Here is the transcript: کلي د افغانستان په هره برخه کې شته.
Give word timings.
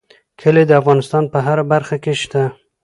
کلي 0.39 0.63
د 0.67 0.71
افغانستان 0.81 1.23
په 1.33 1.37
هره 1.45 1.63
برخه 1.71 1.95
کې 2.03 2.13
شته. 2.21 2.43